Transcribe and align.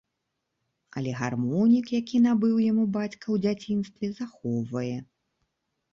Але 1.01 1.11
гармонік, 1.19 1.85
які 1.99 2.17
набыў 2.27 2.55
яму 2.71 2.87
бацька 2.97 3.21
ў 3.21 3.37
дзяцінстве, 3.47 4.05
захоўвае. 4.21 4.97